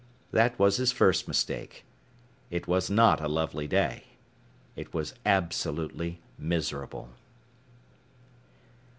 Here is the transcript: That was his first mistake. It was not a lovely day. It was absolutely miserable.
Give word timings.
That 0.31 0.57
was 0.57 0.77
his 0.77 0.91
first 0.91 1.27
mistake. 1.27 1.85
It 2.49 2.67
was 2.67 2.89
not 2.89 3.21
a 3.21 3.27
lovely 3.27 3.67
day. 3.67 4.05
It 4.75 4.95
was 4.95 5.13
absolutely 5.27 6.23
miserable. 6.39 7.09